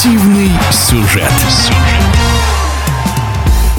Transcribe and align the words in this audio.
Спортивный 0.00 0.48
сюжет. 0.72 1.30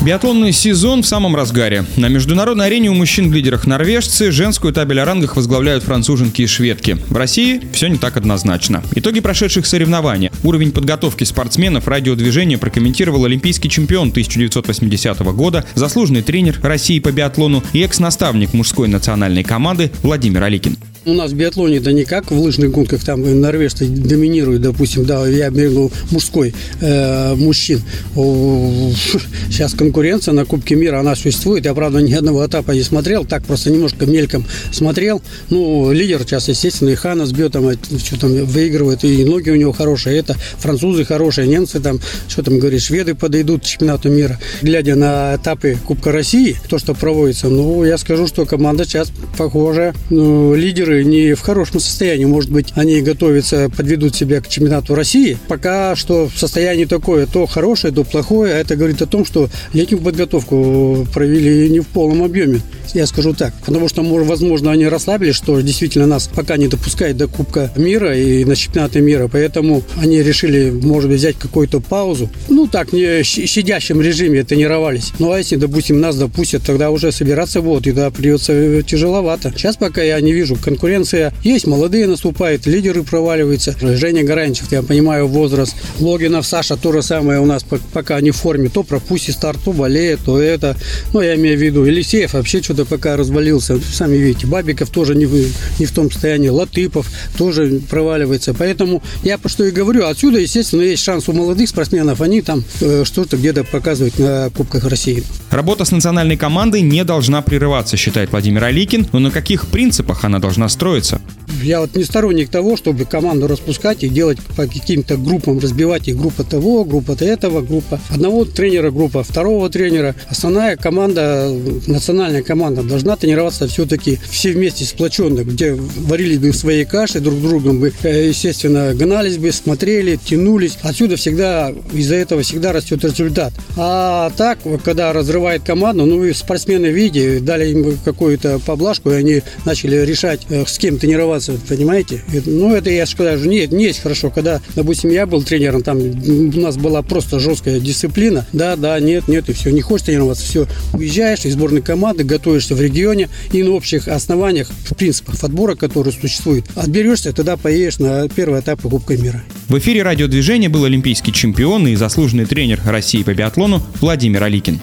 Биатлонный 0.03 0.51
сезон 0.51 1.01
в 1.01 1.07
самом 1.07 1.35
разгаре. 1.35 1.83
На 1.97 2.09
международной 2.09 2.67
арене 2.67 2.91
у 2.91 2.93
мужчин 2.93 3.31
в 3.31 3.33
лидерах 3.33 3.65
норвежцы, 3.65 4.31
женскую 4.31 4.71
табель 4.71 4.99
о 4.99 5.05
рангах 5.05 5.35
возглавляют 5.35 5.83
француженки 5.83 6.43
и 6.43 6.45
шведки. 6.45 6.99
В 7.07 7.17
России 7.17 7.59
все 7.73 7.87
не 7.87 7.97
так 7.97 8.17
однозначно. 8.17 8.83
Итоги 8.93 9.19
прошедших 9.19 9.65
соревнований. 9.65 10.29
Уровень 10.43 10.71
подготовки 10.71 11.23
спортсменов 11.23 11.87
радиодвижения 11.87 12.59
прокомментировал 12.59 13.25
олимпийский 13.25 13.71
чемпион 13.71 14.09
1980 14.09 15.19
года, 15.33 15.65
заслуженный 15.73 16.21
тренер 16.21 16.59
России 16.61 16.99
по 16.99 17.11
биатлону 17.11 17.63
и 17.73 17.81
экс-наставник 17.81 18.53
мужской 18.53 18.87
национальной 18.87 19.43
команды 19.43 19.91
Владимир 20.03 20.43
Аликин. 20.43 20.77
У 21.03 21.13
нас 21.13 21.31
в 21.31 21.35
биатлоне 21.35 21.79
да 21.79 21.91
не 21.91 22.05
как 22.05 22.29
в 22.29 22.39
лыжных 22.39 22.69
гонках, 22.69 23.03
там 23.03 23.41
норвежцы 23.41 23.87
доминируют, 23.87 24.61
допустим, 24.61 25.03
да, 25.03 25.27
я 25.27 25.47
имею 25.47 25.69
в 25.69 25.71
виду 25.71 25.91
мужской, 26.11 26.53
э, 26.79 27.33
мужчин. 27.33 27.81
Сейчас 29.49 29.73
конкуренция 29.73 30.35
на 30.35 30.45
Кубке 30.45 30.75
мира, 30.75 30.99
она 30.99 31.15
существует. 31.15 31.65
Я, 31.65 31.73
правда, 31.73 32.01
ни 32.01 32.13
одного 32.13 32.45
этапа 32.45 32.73
не 32.73 32.83
смотрел, 32.83 33.25
так 33.25 33.43
просто 33.45 33.71
немножко 33.71 34.05
мельком 34.05 34.45
смотрел. 34.71 35.23
Ну, 35.49 35.91
лидер 35.91 36.21
сейчас, 36.21 36.47
естественно, 36.49 36.89
и 36.89 36.95
Хана 36.95 37.25
с 37.25 37.31
Бетом, 37.31 37.67
а, 37.67 37.73
что 37.73 38.19
там 38.19 38.45
выигрывает, 38.45 39.03
и 39.03 39.25
ноги 39.25 39.49
у 39.49 39.55
него 39.55 39.71
хорошие, 39.71 40.19
это 40.19 40.35
французы 40.59 41.03
хорошие, 41.03 41.47
немцы 41.47 41.79
там, 41.79 41.99
что 42.27 42.43
там 42.43 42.59
говорит, 42.59 42.81
шведы 42.83 43.15
подойдут 43.15 43.63
к 43.63 43.65
чемпионату 43.65 44.09
мира. 44.09 44.39
Глядя 44.61 44.95
на 44.95 45.35
этапы 45.35 45.77
Кубка 45.83 46.11
России, 46.11 46.57
то, 46.69 46.77
что 46.77 46.93
проводится, 46.93 47.49
ну, 47.49 47.83
я 47.83 47.97
скажу, 47.97 48.27
что 48.27 48.45
команда 48.45 48.85
сейчас 48.85 49.11
похожа, 49.35 49.95
ну, 50.11 50.53
лидеры 50.53 50.90
игры 50.91 51.03
не 51.03 51.33
в 51.33 51.41
хорошем 51.41 51.79
состоянии. 51.79 52.25
Может 52.25 52.51
быть, 52.51 52.73
они 52.75 53.01
готовятся, 53.01 53.69
подведут 53.75 54.15
себя 54.15 54.41
к 54.41 54.47
чемпионату 54.47 54.95
России. 54.95 55.37
Пока 55.47 55.95
что 55.95 56.29
состояние 56.35 56.87
такое, 56.87 57.25
то 57.25 57.45
хорошее, 57.45 57.93
то 57.93 58.03
плохое. 58.03 58.53
А 58.53 58.57
это 58.57 58.75
говорит 58.75 59.01
о 59.01 59.07
том, 59.07 59.25
что 59.25 59.49
летнюю 59.73 60.01
подготовку 60.01 61.07
провели 61.13 61.69
не 61.69 61.79
в 61.79 61.87
полном 61.87 62.23
объеме 62.23 62.61
я 62.95 63.05
скажу 63.05 63.33
так. 63.33 63.53
Потому 63.65 63.87
что, 63.87 64.03
возможно, 64.03 64.71
они 64.71 64.87
расслабились, 64.87 65.35
что 65.35 65.59
действительно 65.61 66.07
нас 66.07 66.29
пока 66.33 66.57
не 66.57 66.67
допускает 66.67 67.17
до 67.17 67.27
Кубка 67.27 67.71
мира 67.75 68.17
и 68.17 68.43
на 68.45 68.55
чемпионаты 68.55 69.01
мира. 69.01 69.29
Поэтому 69.31 69.83
они 69.97 70.21
решили, 70.21 70.69
может 70.69 71.09
быть, 71.09 71.19
взять 71.19 71.37
какую-то 71.37 71.79
паузу. 71.79 72.29
Ну, 72.49 72.67
так, 72.67 72.93
не 72.93 73.23
в 73.23 73.25
щадящем 73.25 74.01
режиме 74.01 74.43
тренировались. 74.43 75.13
Ну, 75.19 75.31
а 75.31 75.37
если, 75.37 75.55
допустим, 75.55 75.99
нас 75.99 76.17
допустят, 76.17 76.63
тогда 76.63 76.89
уже 76.91 77.11
собираться 77.11 77.61
вот, 77.61 77.87
и 77.87 77.91
да, 77.91 78.09
придется 78.09 78.53
э, 78.53 78.83
тяжеловато. 78.85 79.53
Сейчас 79.55 79.77
пока 79.77 80.01
я 80.01 80.19
не 80.21 80.33
вижу. 80.33 80.55
Конкуренция 80.81 81.31
есть, 81.43 81.67
молодые 81.67 82.07
наступают, 82.07 82.65
лидеры 82.65 83.03
проваливаются. 83.03 83.75
Женя 83.79 84.23
Гаранчев, 84.23 84.71
я 84.71 84.81
понимаю, 84.81 85.27
возраст. 85.27 85.75
Логинов, 85.99 86.47
Саша, 86.47 86.75
то 86.75 86.91
же 86.91 87.03
самое 87.03 87.39
у 87.39 87.45
нас 87.45 87.63
пока 87.93 88.19
не 88.19 88.31
в 88.31 88.35
форме. 88.35 88.67
То 88.67 88.81
пропустит 88.81 89.35
старт, 89.35 89.59
то 89.63 89.73
болеет, 89.73 90.21
то 90.25 90.41
это. 90.41 90.75
Ну, 91.13 91.21
я 91.21 91.35
имею 91.35 91.55
в 91.55 91.61
виду, 91.61 91.85
Елисеев 91.85 92.33
вообще 92.33 92.63
что-то 92.63 92.85
пока 92.85 93.15
развалился. 93.15 93.79
Сами 93.79 94.15
видите, 94.17 94.47
Бабиков 94.47 94.89
тоже 94.89 95.13
не 95.13 95.27
в, 95.27 95.35
не 95.79 95.85
в 95.85 95.91
том 95.91 96.09
состоянии, 96.09 96.49
Латыпов 96.49 97.07
тоже 97.37 97.79
проваливается. 97.87 98.55
Поэтому 98.55 99.03
я 99.21 99.37
по 99.37 99.49
что 99.49 99.63
и 99.63 99.69
говорю, 99.69 100.07
отсюда, 100.07 100.39
естественно, 100.39 100.81
есть 100.81 101.03
шанс 101.03 101.29
у 101.29 101.33
молодых 101.33 101.69
спортсменов, 101.69 102.21
они 102.21 102.41
там 102.41 102.63
э, 102.79 103.03
что-то 103.05 103.37
где-то 103.37 103.65
показывают 103.65 104.17
на 104.17 104.49
Кубках 104.49 104.85
России. 104.85 105.23
Работа 105.51 105.85
с 105.85 105.91
национальной 105.91 106.37
командой 106.37 106.81
не 106.81 107.03
должна 107.03 107.43
прерываться, 107.43 107.97
считает 107.97 108.31
Владимир 108.31 108.63
Аликин, 108.63 109.05
но 109.11 109.19
на 109.19 109.29
каких 109.29 109.67
принципах 109.67 110.23
она 110.23 110.39
должна 110.39 110.70
строиться? 110.71 111.21
Я 111.63 111.81
вот 111.81 111.95
не 111.95 112.03
сторонник 112.03 112.49
того, 112.49 112.75
чтобы 112.75 113.05
команду 113.05 113.47
распускать 113.47 114.03
и 114.03 114.09
делать 114.09 114.39
по 114.55 114.65
каким-то 114.65 115.17
группам, 115.17 115.59
разбивать 115.59 116.07
их 116.07 116.17
группа 116.17 116.43
того, 116.43 116.83
группа 116.85 117.11
этого, 117.21 117.61
группа 117.61 117.99
одного 118.09 118.45
тренера, 118.45 118.89
группа 118.89 119.23
второго 119.23 119.69
тренера. 119.69 120.15
Основная 120.27 120.75
команда, 120.75 121.53
национальная 121.87 122.41
команда 122.41 122.83
должна 122.83 123.15
тренироваться 123.15 123.67
все-таки 123.67 124.19
все 124.29 124.53
вместе 124.53 124.85
сплоченно, 124.85 125.43
где 125.43 125.73
варились 125.73 126.39
бы 126.39 126.51
в 126.51 126.55
своей 126.55 126.85
каше, 126.85 127.19
друг 127.19 127.39
другом 127.39 127.79
бы, 127.79 127.93
э, 128.03 128.29
естественно, 128.29 128.93
гнались 128.93 129.37
бы, 129.37 129.51
смотрели, 129.51 130.15
тянулись. 130.15 130.77
Отсюда 130.81 131.15
всегда, 131.15 131.71
из-за 131.93 132.15
этого 132.15 132.41
всегда 132.41 132.71
растет 132.71 133.03
результат. 133.03 133.53
А 133.77 134.31
так, 134.37 134.59
когда 134.83 135.13
разрывает 135.13 135.63
команду, 135.63 136.05
ну 136.05 136.23
и 136.25 136.33
спортсмены 136.33 136.87
видели, 136.87 137.39
дали 137.39 137.69
им 137.69 137.97
какую-то 138.03 138.59
поблажку, 138.65 139.11
и 139.11 139.15
они 139.15 139.41
начали 139.65 139.97
решать, 139.97 140.41
э, 140.49 140.60
с 140.69 140.77
кем 140.77 140.97
тренироваться 140.97 141.53
понимаете? 141.67 142.23
Ну, 142.45 142.73
это 142.73 142.89
я 142.89 143.05
скажу, 143.05 143.49
нет, 143.49 143.71
не 143.71 143.85
есть 143.85 144.01
хорошо, 144.01 144.29
когда, 144.29 144.61
допустим, 144.75 145.09
я 145.09 145.25
был 145.25 145.43
тренером, 145.43 145.83
там 145.83 145.99
у 145.99 146.59
нас 146.59 146.77
была 146.77 147.01
просто 147.01 147.39
жесткая 147.39 147.79
дисциплина, 147.79 148.45
да, 148.53 148.75
да, 148.75 148.99
нет, 148.99 149.27
нет, 149.27 149.49
и 149.49 149.53
все, 149.53 149.71
не 149.71 149.81
хочешь 149.81 150.07
тренироваться, 150.07 150.43
все, 150.43 150.67
уезжаешь 150.93 151.45
из 151.45 151.53
сборной 151.53 151.81
команды, 151.81 152.23
готовишься 152.23 152.75
в 152.75 152.81
регионе 152.81 153.29
и 153.51 153.63
на 153.63 153.71
общих 153.71 154.07
основаниях, 154.07 154.69
в 154.85 154.95
принципах 154.95 155.43
отбора, 155.43 155.75
которые 155.75 156.13
существуют, 156.13 156.65
отберешься, 156.75 157.33
тогда 157.33 157.57
поедешь 157.57 157.99
на 157.99 158.27
первый 158.29 158.59
этап 158.59 158.81
Кубка 158.81 159.15
мира. 159.17 159.41
В 159.69 159.77
эфире 159.79 160.03
радиодвижения 160.03 160.69
был 160.69 160.83
олимпийский 160.83 161.31
чемпион 161.31 161.87
и 161.87 161.95
заслуженный 161.95 162.45
тренер 162.45 162.81
России 162.85 163.23
по 163.23 163.33
биатлону 163.33 163.81
Владимир 164.01 164.43
Аликин. 164.43 164.81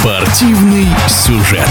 Спортивный 0.00 0.86
сюжет. 1.08 1.68